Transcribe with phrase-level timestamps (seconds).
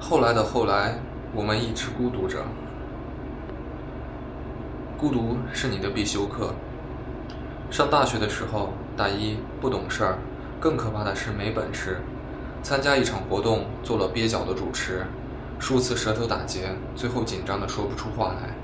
[0.00, 0.98] 后来的后来，
[1.34, 2.38] 我们一直孤独着。
[4.96, 6.54] 孤独是你的必修课。
[7.70, 10.18] 上大学的时候，大一不懂事儿，
[10.60, 12.00] 更可怕的是没本事。
[12.62, 15.04] 参加一场活动，做了蹩脚的主持，
[15.58, 18.54] 数次舌头打结，最后紧张的说不出话来。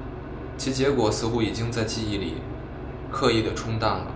[0.56, 2.36] 其结果似乎已经在记忆里
[3.10, 4.06] 刻意的冲淡了。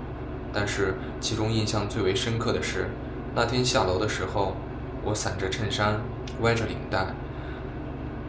[0.52, 2.88] 但是其中印象最为深刻的是，
[3.34, 4.54] 那天下楼的时候，
[5.04, 6.00] 我散着衬衫，
[6.40, 7.06] 歪着领带，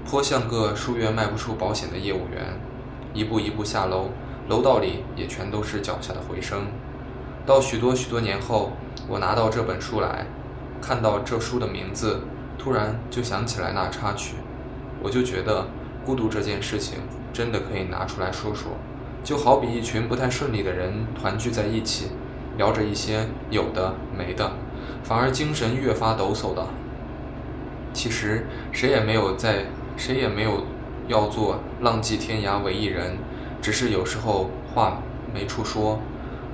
[0.06, 2.60] 颇像个数月卖不出保险的业务员。
[3.14, 4.10] 一步一步下楼，
[4.48, 6.68] 楼道里也全都是脚下的回声。
[7.46, 8.72] 到许多许多年后，
[9.08, 10.28] 我拿到这本书来，
[10.80, 12.22] 看到这书的名字，
[12.58, 14.36] 突然就想起来那插曲，
[15.02, 15.68] 我就觉得
[16.06, 17.00] 孤独这件事情
[17.34, 18.74] 真的可以拿出来说说，
[19.24, 22.10] 就好比一群不太顺利的人团聚在一起，
[22.58, 24.52] 聊着一些有的没的，
[25.04, 26.68] 反而精神越发抖擞的。
[27.94, 29.66] 其实谁也没有在，
[29.98, 30.64] 谁也没有。
[31.08, 33.18] 要做浪迹天涯为一人，
[33.64, 35.02] 只是有时候话
[35.34, 36.00] 没处说，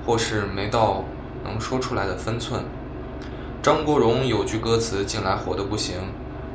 [0.06, 1.04] 或是没到
[1.44, 2.62] 能说出来的分寸。
[3.62, 5.96] 张国荣有句歌词近来火得不行，“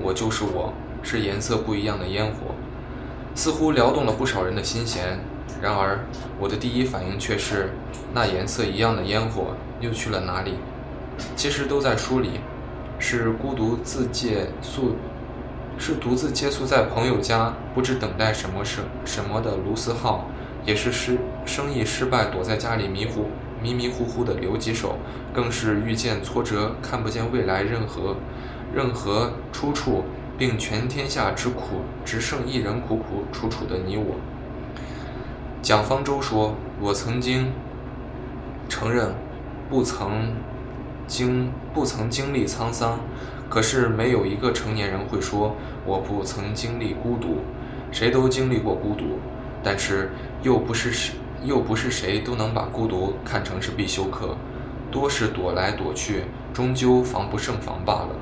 [0.01, 2.55] 我就是我，是颜色不一样的烟火”，
[3.35, 5.19] 似乎撩动了不少人的心弦。
[5.61, 5.99] 然而，
[6.39, 7.69] 我的第一反应却是，
[8.15, 10.55] 那颜色一样的烟火又去了哪里？
[11.35, 12.39] 其实都在书里，
[13.01, 14.95] 是孤独自借宿。
[15.77, 20.27] 是独自借宿在朋友家，不知等待什么什什么的卢思浩，
[20.63, 23.31] 也是失生意失败，躲在家里迷糊
[23.63, 24.97] 迷迷糊糊的留几手，
[25.33, 28.15] 更是遇见挫折，看不见未来任何
[28.71, 30.03] 任何出处，
[30.37, 34.17] 并全天下之苦只剩一人苦苦楚楚的你我。
[35.63, 37.51] 蒋方舟说：“我曾经
[38.69, 39.15] 承认，
[39.67, 40.35] 不曾
[41.11, 42.97] 经不曾经历沧桑。”
[43.51, 45.53] 可是没有一个成年人会说
[45.85, 47.39] 我不曾经历孤独，
[47.91, 49.19] 谁都经历过孤独，
[49.61, 50.09] 但是
[50.41, 54.37] 又不是谁又不是谁都能把孤独看成是必修课，
[54.89, 56.23] 多是躲来躲去，
[56.53, 58.15] 终究防不胜防罢了。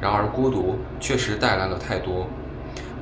[0.00, 2.26] 然而孤独确实带来了太多。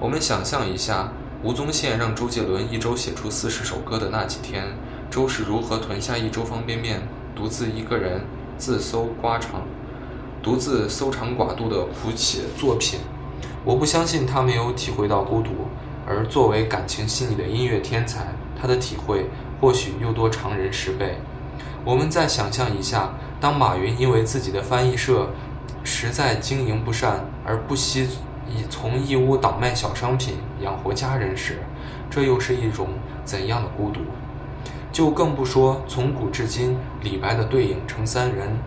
[0.01, 1.13] 我们想象一下，
[1.45, 4.65] 吴宗宪让周杰伦一周写出四十首歌的那几天，
[5.09, 7.01] 周是如何囤下一周方便面，
[7.37, 8.21] 独自一个人
[8.59, 9.63] 自搜刮肠。
[10.43, 13.01] 独自搜肠寡肚的谱写作品，
[13.65, 15.51] 我不相信他没有体会到孤独。
[16.07, 18.27] 而作为感情细腻的音乐天才，
[18.59, 19.27] 他的体会
[19.61, 21.19] 或许又多常人十倍。
[21.85, 23.11] 我们再想象一下，
[23.41, 25.29] 当马云因为自己的翻译社
[25.85, 28.09] 实在经营不善，而不惜
[28.49, 31.59] 以从义乌倒卖小商品养活家人时，
[32.09, 32.89] 这又是一种
[33.25, 34.01] 怎样的孤独？
[34.99, 38.59] 就更不说从古至今，李白的对影成三人。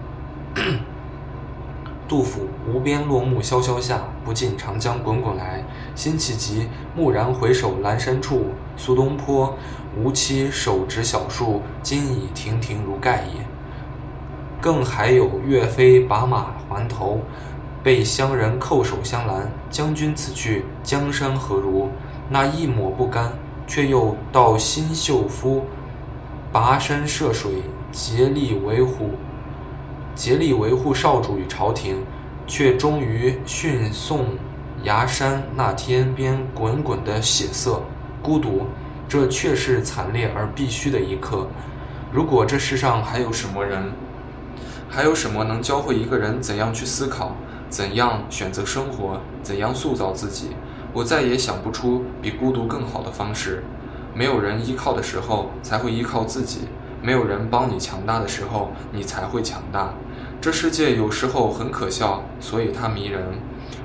[2.08, 5.62] 杜甫“无边落木萧萧下，不尽长江滚滚来”，
[5.94, 8.46] 辛弃疾“蓦然回首，阑珊处”，
[8.78, 9.58] 苏东坡
[10.02, 13.46] “吾妻手植小树，今已亭亭如盖也”。
[14.62, 17.20] 更还有岳飞把马还头，
[17.84, 21.90] 被乡人叩首相拦：“将军此去，江山何如？”
[22.32, 23.34] 那一抹不甘，
[23.68, 25.66] 却又到新秀夫
[26.54, 27.64] 跋山涉水，
[27.94, 29.12] 竭力维护。
[30.14, 32.04] 竭力维护少主与朝廷，
[32.46, 34.26] 却终于殉送
[34.84, 37.82] 崖山那天边滚滚的血色，
[38.22, 38.68] 孤独，
[39.08, 41.48] 这却是惨烈而必须的一刻。
[42.12, 43.94] 如果这世上还有什么人，
[44.90, 47.38] 还有什么能教会一个人怎样去思考，
[47.70, 50.50] 怎样选择生活，怎样塑造自己，
[50.92, 53.64] 我再也想不出比孤独更好的方式。
[54.14, 56.62] 没有人依靠的时候，才会依靠自己。
[57.02, 59.94] 没有人帮你强大的时候，你才会强大。
[60.40, 63.24] 这世界有时候很可笑，所以它迷人。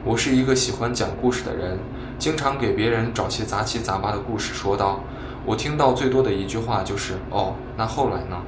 [0.04, 1.78] 我是一个喜欢讲故事的人，
[2.18, 5.00] 经常给别人找些杂七杂八的故事说道。
[5.44, 8.42] 我听到最多的一句话就是：“哦，那后来呢？”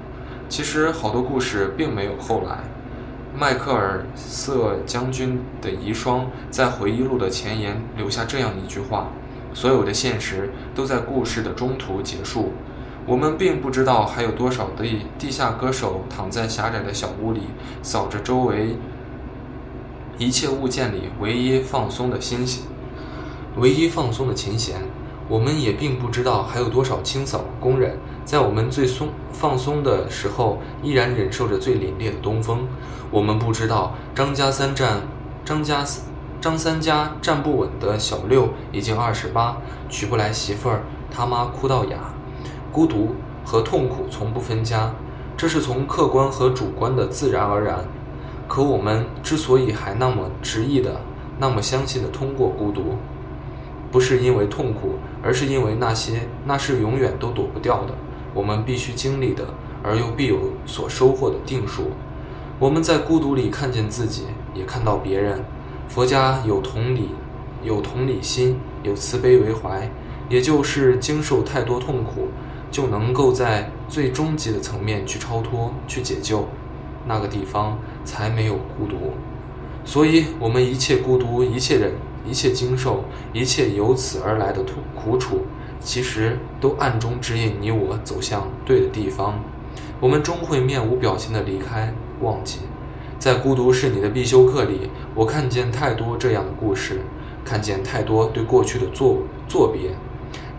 [0.51, 2.59] 其实好多故事并没有后来。
[3.39, 9.09] 迈克尔瑟将军的遗孀在回忆录的前言留下这样一句话
[9.55, 12.53] ：“所有的现实都在故事的中途结束。”
[13.07, 14.85] 我们并不知道还有多少的
[15.19, 17.41] 地下歌手躺在狭窄的小屋里，
[17.83, 18.77] 扫着周围
[20.19, 22.65] 一切物件里唯一放松的心弦，
[23.57, 24.83] 唯一放松的琴弦。
[25.27, 32.67] 我们也并不知道还有多少清扫工人在我们最松放松的时候，依然忍受着最凛冽的东风。
[33.11, 35.01] 我们不知道张家三站
[35.47, 35.83] 张家
[36.41, 39.57] 张三家站不稳的小六已经二十八，
[39.89, 41.99] 娶不来媳妇儿，他妈哭到哑。
[42.71, 44.93] 孤独和痛苦从不分家，
[45.37, 47.85] 这是从客观和主观的自然而然。
[48.47, 51.01] 可我们之所以还那么执意的
[51.41, 52.95] 那么相信的通过孤独，
[53.91, 57.95] 不是因为痛苦，而是因为那些那是永远都躲不掉的，
[58.33, 59.45] 我们必须经历的，
[59.83, 61.91] 而又必有所收获的定数。
[62.61, 65.45] 我们在孤独里看见自己，也看到别人。
[65.89, 67.09] 佛家有同理，
[67.63, 69.91] 有同理心，有慈悲为怀，
[70.29, 72.29] 也就是经受太多痛苦，
[72.71, 76.47] 就能够在最终极的层面去超脱、去解救，
[77.07, 79.15] 那个地方才没有孤独。
[79.85, 81.95] 所以，我们一切孤独、一切忍、
[82.25, 85.47] 一切经受、一切由此而来的痛苦楚，
[85.81, 89.41] 其实都暗中指引你我走向对的地方。
[89.99, 91.93] 我们终会面无表情的离开。
[92.21, 92.59] 忘记，
[93.29, 97.03] 在孤独是你的必修课里，我看见太多这样的故事，
[97.45, 99.91] 看见太多对过去的作作别，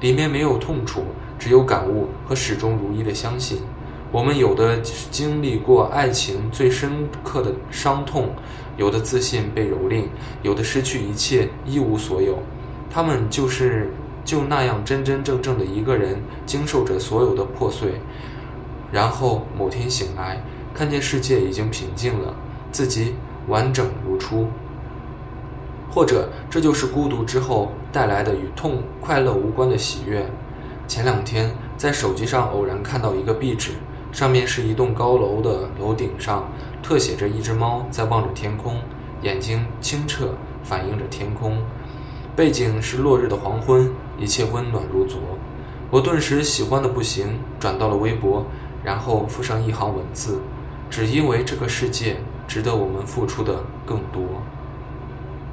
[0.02, 1.02] 里面没有痛楚，
[1.40, 3.58] 只有感悟和始终如一的相信。
[4.12, 4.78] 我们有的
[5.10, 8.30] 经历过爱情最深刻的伤痛，
[8.78, 10.04] 有的自信被蹂躏，
[10.44, 12.38] 有的失去一切一无所有。
[12.88, 13.92] 他们就是
[14.24, 17.94] 就那样真真正正的一个人，经受着所有的破碎，
[18.92, 20.40] 然后某天醒来。
[20.72, 22.36] 看见世界已经平静了，
[22.72, 23.16] 自己
[23.48, 24.48] 完整如初。
[25.92, 30.24] 或者，这就是孤独之后带来的与痛快乐无关的喜悦。
[30.88, 33.72] 前两天在手机上偶然看到一个壁纸，
[34.12, 36.48] 上面是一栋高楼的楼顶上，
[36.84, 38.76] 特写着一只猫在望着天空，
[39.24, 40.30] 眼睛清澈，
[40.64, 41.58] 反映着天空。
[42.36, 45.20] 背景是落日的黄昏，一切温暖如昨。
[45.90, 48.46] 我顿时喜欢的不行，转到了微博，
[48.84, 50.40] 然后附上一行文字。
[50.90, 52.18] 只因为这个世界
[52.50, 54.42] 值得我们付出的更多。